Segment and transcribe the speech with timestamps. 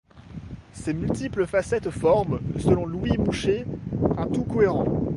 [0.73, 3.67] Ces multiples facettes forment, selon Louis Mouchet,
[4.17, 4.87] un tout cohérent.